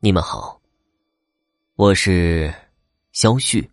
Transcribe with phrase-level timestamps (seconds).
[0.00, 0.62] 你们好，
[1.74, 2.54] 我是
[3.10, 3.68] 肖旭。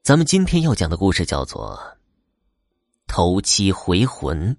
[0.00, 1.76] 咱们今天要讲的故事叫做
[3.08, 4.54] 《头七回魂》。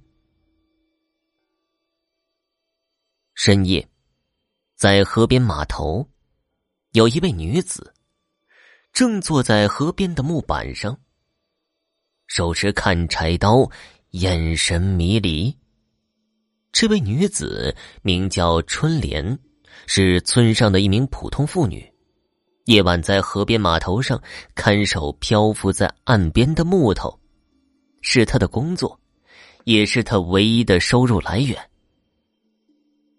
[3.36, 3.88] 深夜，
[4.76, 6.06] 在河边码头，
[6.92, 7.94] 有一位女子
[8.92, 11.00] 正坐在河边的木板上，
[12.28, 13.72] 手持砍柴刀，
[14.10, 15.58] 眼神迷离。
[16.74, 19.40] 这位女子名叫春莲。
[19.86, 21.86] 是村上的一名普通妇女，
[22.66, 24.22] 夜晚在河边码头上
[24.56, 27.20] 看守漂浮在岸边的木头，
[28.02, 29.00] 是她的工作，
[29.64, 31.58] 也是她唯一的收入来源。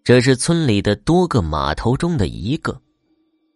[0.03, 2.81] 这是村里的多个码头中的一个，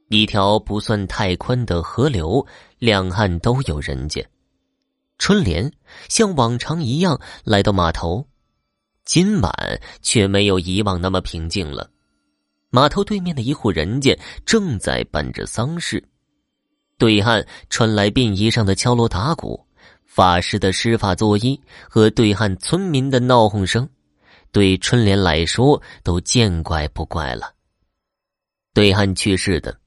[0.10, 2.46] 一条不算太宽的河流，
[2.78, 4.22] 两岸都有人家。
[5.18, 5.72] 春莲
[6.10, 8.28] 像往常一样来到码头，
[9.06, 9.54] 今晚
[10.02, 11.90] 却没有以往那么平静了。
[12.72, 16.02] 码头对面的一户人家正在办着丧事，
[16.98, 19.62] 对岸传来殡仪上的敲锣打鼓、
[20.06, 21.60] 法师的施法作揖
[21.90, 23.88] 和对岸村民的闹哄声，
[24.54, 27.54] 对春莲来说都见怪不怪了。
[28.74, 29.78] 对岸去世的，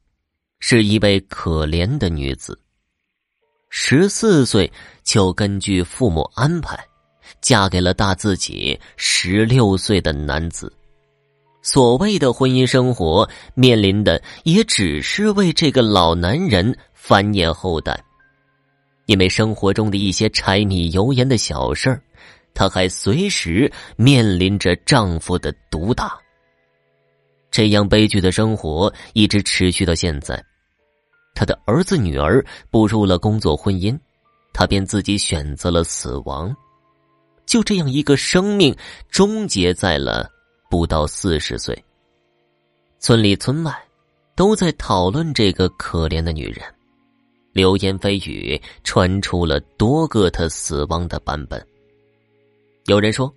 [0.60, 2.60] 是一位可怜的女子，
[3.70, 4.70] 十四岁
[5.02, 6.78] 就根据父母安排，
[7.40, 10.70] 嫁给了大自己十六岁的男子。
[11.66, 17.98] 所谓的婚姻生活，面临的也只是为这个老男人繁衍后代，
[19.06, 22.02] 因为生活中的一些柴米油盐的小事儿，
[22.52, 26.18] 她还随时面临着丈夫的毒打。
[27.50, 30.38] 这样悲剧的生活一直持续到现在，
[31.34, 33.98] 她的儿子女儿步入了工作婚姻，
[34.52, 36.54] 她便自己选择了死亡，
[37.46, 38.76] 就这样一个生命
[39.08, 40.30] 终结在了。
[40.74, 41.72] 不到四十岁，
[42.98, 43.72] 村里村外
[44.34, 46.64] 都在讨论这个可怜的女人，
[47.52, 51.64] 流言蜚语传出了多个她死亡的版本。
[52.86, 53.32] 有人说，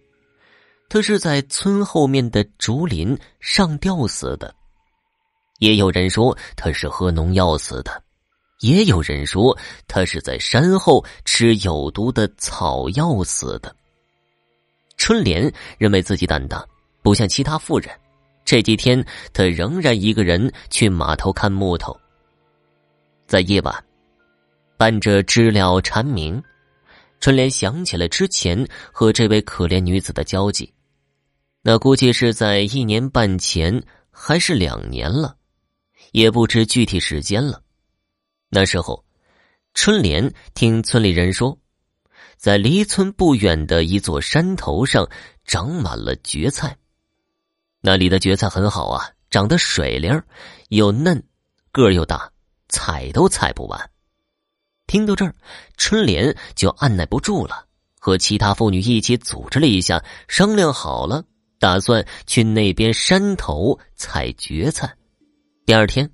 [0.89, 4.51] 她是在村后面的竹林上吊死的；
[5.59, 7.91] 也有人说她是喝农药死的；
[8.61, 9.55] 也有人说
[9.87, 13.75] 她是在山后吃有毒的草药死的。
[14.97, 16.67] 春莲认为自己胆大。
[17.01, 17.89] 不像其他妇人，
[18.43, 21.97] 这几天他仍然一个人去码头看木头。
[23.25, 23.85] 在夜晚，
[24.77, 26.41] 伴着知了蝉鸣，
[27.19, 30.73] 春莲想起了之前和这位可怜女子的交集，
[31.61, 35.35] 那估计是在一年半前，还是两年了，
[36.11, 37.61] 也不知具体时间了。
[38.49, 39.03] 那时候，
[39.73, 41.57] 春莲听村里人说，
[42.37, 45.05] 在离村不远的一座山头上
[45.43, 46.77] 长满了蕨菜。
[47.87, 50.21] 那里的蕨菜很好啊，长得水灵，
[50.67, 51.23] 又嫩，
[51.71, 52.29] 个儿又大，
[52.67, 53.89] 采都采不完。
[54.87, 55.33] 听到这儿，
[55.77, 57.65] 春莲就按耐不住了，
[57.97, 61.23] 和其他妇女一起组织了一下，商量好了，
[61.59, 64.93] 打算去那边山头采蕨菜。
[65.65, 66.11] 第二天，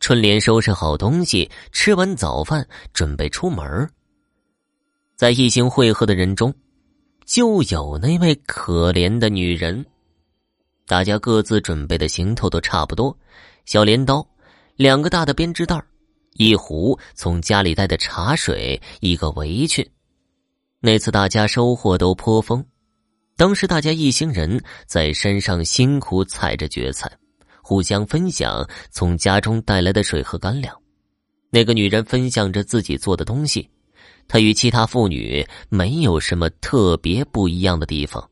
[0.00, 3.86] 春莲收拾好东西，吃完早饭，准备出门。
[5.14, 6.54] 在一行会合的人中，
[7.26, 9.84] 就有那位可怜的女人。
[10.92, 13.16] 大家各自准备的行头都差不多：
[13.64, 14.22] 小镰刀、
[14.76, 15.82] 两个大的编织袋
[16.34, 19.82] 一壶从家里带的茶水、一个围裙。
[20.80, 22.62] 那次大家收获都颇丰。
[23.38, 27.10] 当时大家一行人在山上辛苦采着蕨菜，
[27.62, 30.76] 互相分享从家中带来的水和干粮。
[31.48, 33.66] 那个女人分享着自己做的东西，
[34.28, 38.28] 她与其他妇女没有什么特别不一样的地方。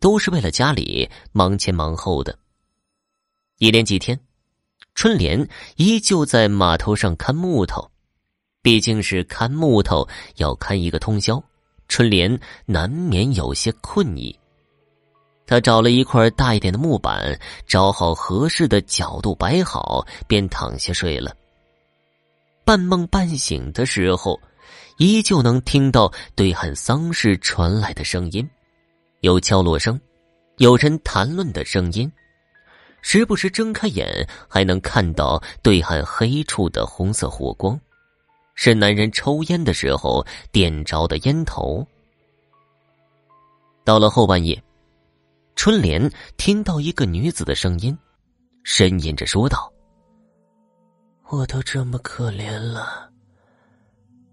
[0.00, 2.36] 都是为了家里忙前忙后的。
[3.58, 4.18] 一连几天，
[4.94, 7.90] 春莲依旧在码头上看木头，
[8.62, 11.42] 毕竟是看木头，要看一个通宵，
[11.88, 14.38] 春莲难免有些困意。
[15.46, 21.34] 他找了一块大一点的木板，找好合适的角度摆好，便躺下睡了。
[22.64, 24.38] 半梦半醒的时候，
[24.98, 28.46] 依旧能听到对岸丧事传来的声音。
[29.20, 30.00] 有敲锣声，
[30.58, 32.10] 有人谈论的声音，
[33.02, 34.06] 时不时睁开眼，
[34.48, 37.78] 还能看到对岸黑处的红色火光，
[38.54, 41.84] 是男人抽烟的时候点着的烟头。
[43.84, 44.62] 到了后半夜，
[45.56, 47.96] 春莲听到一个女子的声音，
[48.64, 49.72] 呻吟着说道
[51.30, 53.10] ：“我都这么可怜了，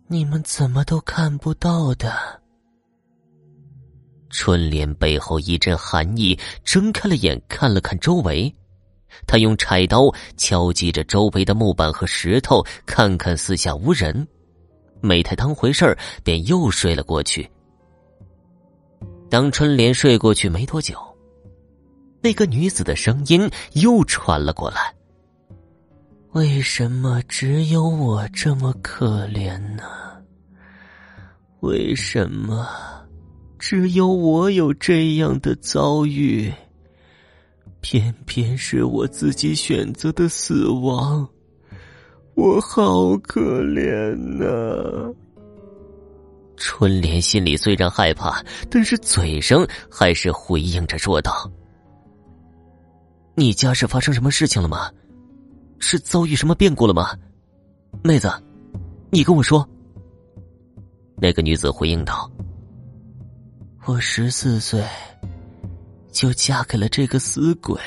[0.08, 2.42] 你们怎么都看不到的？”
[4.38, 8.54] 春莲背后一阵寒意，睁开了眼，看了看周围，
[9.26, 14.28] 他用柴刀敲击着周围的木板和石头，看看四下无人，
[15.00, 17.50] 没太当回事便又睡了过去。
[19.30, 21.00] 当春莲睡过去没多久，
[22.22, 24.94] 那个女子的声音又传了过来
[26.34, 29.84] ：“为什么只有我这么可怜呢？
[31.62, 32.68] 为什么
[33.68, 36.54] 只有我有这样的遭遇？”
[37.82, 41.28] 偏偏是我自己选择的死亡，
[42.36, 45.12] 我好可怜呐！
[46.58, 48.40] 春莲心里虽然害怕，
[48.70, 51.52] 但是嘴上还是回应着说道
[53.34, 54.92] ：“你家是发生什么事情了吗？
[55.80, 57.18] 是遭遇什么变故了吗？
[58.04, 58.32] 妹子，
[59.10, 59.68] 你跟我说。”
[61.18, 62.30] 那个女子回应道
[63.86, 64.84] ：“我十四岁。”
[66.16, 67.78] 就嫁给了这个死鬼。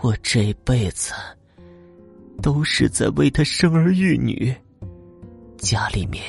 [0.00, 1.12] 我这辈子
[2.42, 4.52] 都是在为他生儿育女，
[5.56, 6.24] 家里面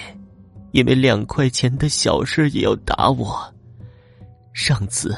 [0.71, 3.51] 因为两块钱的小事也要打我。
[4.53, 5.17] 上次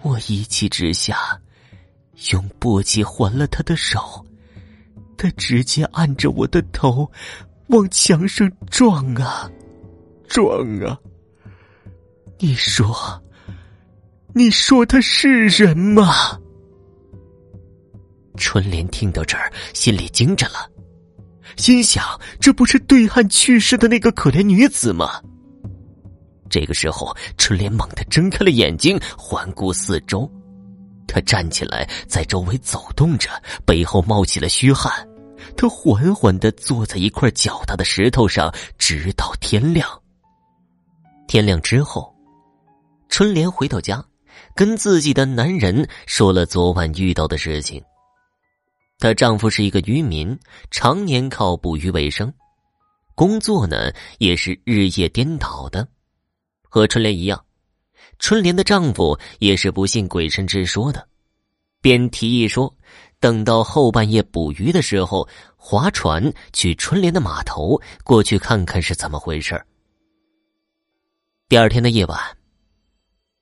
[0.00, 1.38] 我一气之下
[2.32, 4.24] 用簸箕还了他的手，
[5.18, 7.06] 他直接按着我的头
[7.66, 9.50] 往墙上撞啊
[10.26, 10.98] 撞啊！
[12.42, 13.22] 你说？
[14.34, 16.38] 你说他是人吗？
[18.38, 20.66] 春莲听到这儿，心里惊着了，
[21.58, 22.02] 心想：
[22.40, 25.20] 这不是对岸去世的那个可怜女子吗？
[26.48, 30.30] 这个时候，春莲猛地睁开了眼睛，环顾四周，
[31.06, 33.28] 他站起来，在周围走动着，
[33.66, 34.90] 背后冒起了虚汗。
[35.58, 39.86] 他缓缓的坐在一块较大的石头上，直到天亮。
[41.28, 42.12] 天亮之后，
[43.10, 44.02] 春莲回到家。
[44.54, 47.82] 跟自己的男人说了昨晚遇到的事情。
[48.98, 50.38] 她丈夫是一个渔民，
[50.70, 52.32] 常年靠捕鱼为生，
[53.14, 55.86] 工作呢也是日夜颠倒的。
[56.62, 57.42] 和春莲一样，
[58.18, 61.06] 春莲的丈夫也是不信鬼神之说的，
[61.80, 62.74] 便提议说，
[63.18, 69.62] 等到后半夜捕鱼的时候，划船去春莲的码头过去看看是怎么回事
[71.48, 72.39] 第二天的夜晚。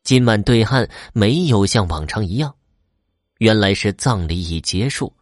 [0.08, 2.54] 今晚对岸没有像往常一样，
[3.40, 5.12] 原来是葬礼已结束。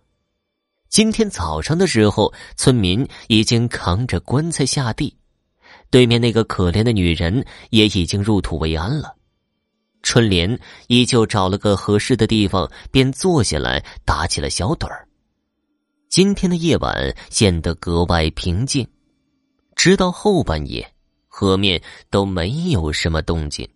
[0.88, 5.17] 今天早上的时候，村民已经扛着棺材下地，
[5.91, 9.17] 对面那个可怜的女人也已经入土为安了。
[10.05, 10.56] 春莲
[10.87, 15.09] 依旧找了个合适的地方，便坐下来打起了小盹儿。
[16.09, 18.87] 今天的夜晚显得格外平静，
[19.75, 20.88] 直到后半夜，
[21.27, 23.69] 河面都没有什么动静。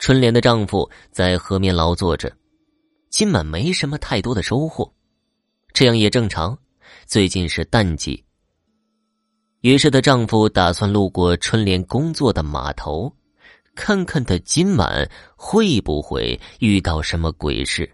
[0.00, 2.34] 春莲的丈夫在河面劳作着，
[3.10, 4.90] 今晚没什么太多的收获，
[5.74, 6.56] 这样也正常。
[7.04, 8.24] 最近是淡季。
[9.60, 13.14] 于是，她丈夫打算路过春莲工作的码头，
[13.74, 15.06] 看看她今晚
[15.36, 17.88] 会不会遇到什么鬼事。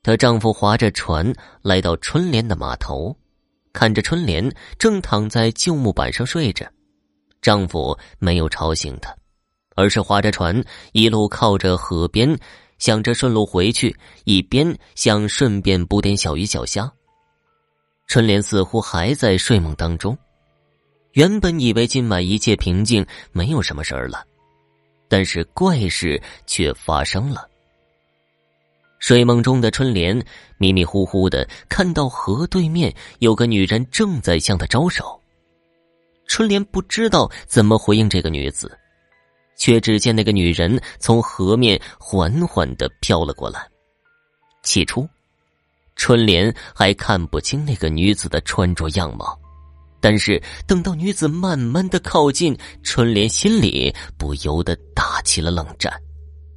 [0.00, 3.16] 她丈夫划着船来到春莲的码头，
[3.72, 4.48] 看着春莲
[4.78, 6.70] 正躺在旧木板上睡着，
[7.42, 9.12] 丈夫没有吵醒她。
[9.78, 10.60] 而是划着船，
[10.90, 12.36] 一路靠着河边，
[12.80, 16.92] 想着顺路回去，一边想顺便捕点小鱼小虾。
[18.08, 20.18] 春莲似乎还在睡梦当中，
[21.12, 24.24] 原本以为今晚一切平静，没有什么事儿了，
[25.08, 27.48] 但是怪事却发生了。
[28.98, 30.20] 睡梦中的春莲
[30.56, 35.22] 迷迷糊糊的看到河对面有个女人正在向她招手，
[36.26, 38.76] 春莲不知道怎么回应这个女子。
[39.58, 43.68] 却只见那个女人从河面缓缓的飘了过来。
[44.62, 45.06] 起初，
[45.96, 49.38] 春莲还看不清那个女子的穿着样貌，
[50.00, 55.92] 但是等到女子慢慢的靠近，春莲心里不由得打起了冷战。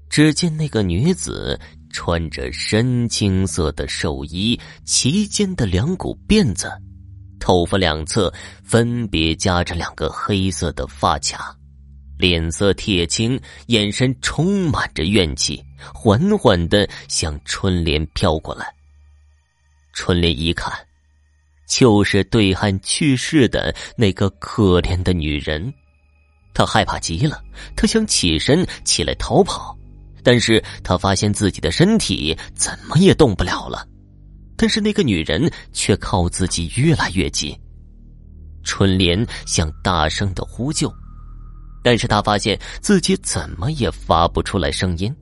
[0.09, 1.57] 只见那个女子
[1.89, 6.69] 穿着深青色的寿衣，齐肩的两股辫子，
[7.39, 11.55] 头发两侧分别夹着两个黑色的发卡。
[12.21, 15.59] 脸色铁青，眼神充满着怨气，
[15.91, 18.71] 缓缓的向春莲飘过来。
[19.91, 20.71] 春莲一看，
[21.67, 25.73] 就是对岸去世的那个可怜的女人，
[26.53, 27.43] 她害怕极了，
[27.75, 29.75] 她想起身起来逃跑，
[30.23, 33.87] 但是她发现自己的身体怎么也动不了了，
[34.55, 37.57] 但是那个女人却靠自己越来越近。
[38.63, 40.93] 春莲想大声的呼救。
[41.83, 45.13] 但是他发现自己怎么也发不出来声音，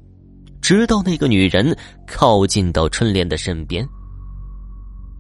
[0.61, 1.75] 直到那个女人
[2.07, 3.87] 靠近到春莲的身边。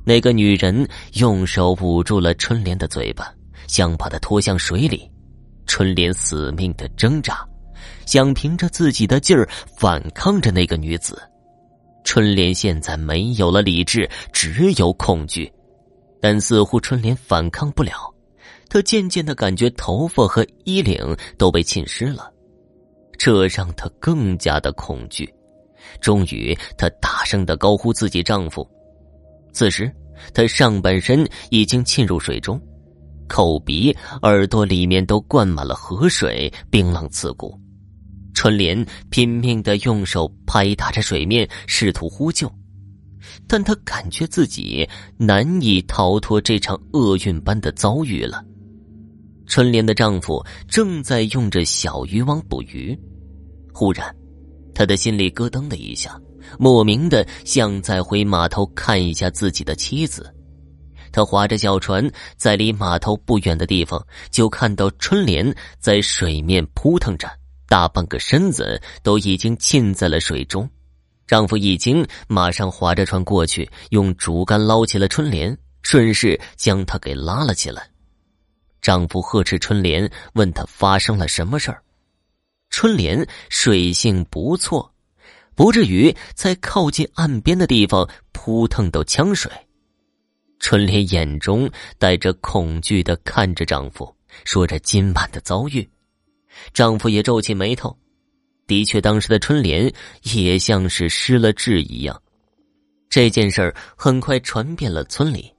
[0.05, 3.31] 那个女人用手捂住了春莲的嘴巴，
[3.67, 5.09] 想把她拖向水里。
[5.67, 7.45] 春莲死命的挣扎，
[8.07, 11.21] 想凭着自己的劲儿反抗着那个女子。
[12.03, 15.51] 春莲现在没有了理智，只有恐惧，
[16.19, 18.11] 但似乎春莲反抗不了。
[18.69, 22.31] 她渐渐的感觉头发和衣领都被浸湿了，
[23.17, 25.27] 这让她更加的恐惧。
[25.99, 28.65] 终于，她大声的高呼自己丈夫。
[29.51, 29.91] 此时，
[30.33, 32.61] 她上半身已经浸入水中。
[33.27, 37.59] 口鼻、耳朵里面都灌满了河水，冰冷刺骨。
[38.33, 42.51] 春莲拼命的用手拍打着水面，试图呼救，
[43.47, 48.43] 但她感觉自己难以逃脱这场厄运般的遭遇了。
[49.49, 52.97] 春莲的丈夫正在用着小渔网捕鱼，
[53.73, 54.15] 忽然，
[54.75, 56.15] 他的心里咯噔的一下，
[56.59, 60.31] 莫名的想再回码头看一下自己的妻子。
[61.11, 67.27] 他划着小船，在离码头不远的地方，就看到春莲在水面扑腾着，
[67.67, 70.69] 大半个身子都已经浸在了水中。
[71.25, 77.88] 丈夫一惊，马上划着船过去，用竹竿捞起了春莲，顺势将她给拉了起来。
[78.81, 81.81] 丈夫呵斥春莲，问她发生了什么事儿。
[82.69, 84.93] 春莲水性不错，
[85.55, 89.51] 不至于在靠近岸边的地方扑腾到呛水。
[90.59, 95.89] 春莲眼中带着恐惧的看着丈夫，说着今晚的遭遇。
[96.73, 97.97] 丈夫也皱起眉头。
[98.67, 99.91] 的确，当时的春莲
[100.35, 102.21] 也像是失了智一样。
[103.09, 105.51] 这件事儿很快传遍了村里，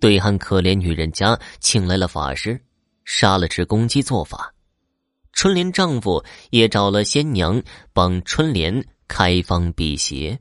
[0.00, 2.60] 对岸可怜女人家请来了法师，
[3.04, 4.52] 杀了只公鸡做法。
[5.32, 10.38] 春莲丈夫也找了仙娘帮春莲开方辟邪。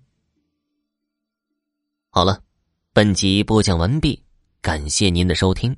[2.09, 2.41] 好了。
[2.91, 4.25] 本集播讲完毕，
[4.61, 5.73] 感谢您的收听。